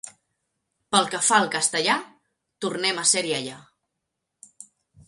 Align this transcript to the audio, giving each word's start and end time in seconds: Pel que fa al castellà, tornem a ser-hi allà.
Pel 0.95 1.09
que 1.11 1.19
fa 1.27 1.37
al 1.41 1.51
castellà, 1.57 1.99
tornem 2.67 3.05
a 3.05 3.07
ser-hi 3.13 3.39
allà. 3.43 3.61